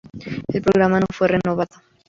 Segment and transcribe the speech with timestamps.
[0.51, 1.75] El programa no fue renovado.